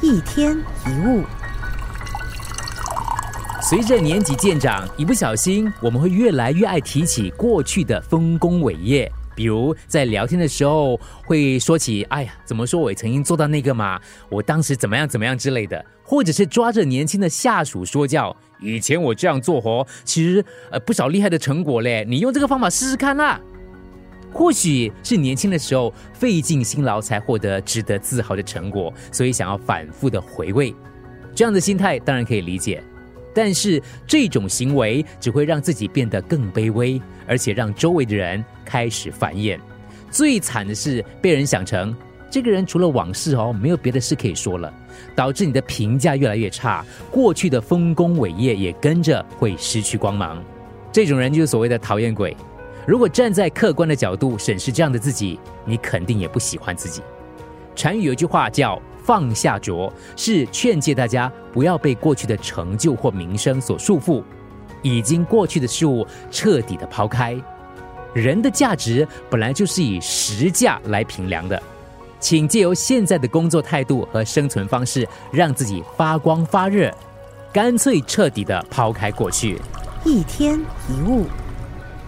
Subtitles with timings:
[0.00, 0.56] 一天
[0.86, 1.24] 一物。
[3.60, 9.10] 随着年纪渐长，一不小心，我们会越来越爱提起过去的丰功伟业。
[9.34, 23.40] 比如在聊天的时候，会说起“哎呀，怎么说我也曾经做到那个嘛，我当时怎么样怎么样之类的”，或者是抓着年轻的下属说教：“以前我这样做活，其实呃不少厉害的成果嘞，你用这个方法试试看啦。”
[24.32, 30.74] 或许是年轻的时候费尽辛劳才获得值得自豪的成果，所以想要反复的回味，
[31.34, 32.82] 这样的心态当然可以理解。
[33.34, 39.58] 但是这种行为只会让自己变得更卑微，而且让周围的人开始繁衍。
[40.10, 41.94] 最惨的是被人想成
[42.30, 44.72] 这个人除了往事哦，没有别的事可以说了，
[45.14, 50.42] 导致你的评价越来越差，过去的丰功伟业也跟着会失去光芒。
[50.90, 52.36] 这种人就是所谓的讨厌鬼。
[52.88, 57.02] 如果站在客观的角度审视这样的自己，你肯定也不喜欢自己。
[57.76, 58.80] 禅语有句话叫。
[59.04, 64.22] 放下着是劝诫大家不要被过去的成就或名声所束缚，
[64.82, 67.34] 已经过去的事物彻底的抛开。
[68.12, 71.62] 人的价值本来就是以实价来评量的，
[72.20, 76.94] 请借由现在的工作态度和生存方式，让自己发光发热，
[77.50, 79.58] 干脆彻底的抛开过去。
[80.04, 81.24] 一天一物，